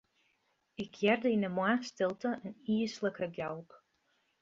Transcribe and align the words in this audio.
Ik 0.83 0.91
hearde 1.01 1.29
yn 1.35 1.45
'e 1.47 1.51
moarnsstilte 1.57 2.31
in 2.47 2.55
yslike 2.79 3.27
gjalp. 3.37 3.69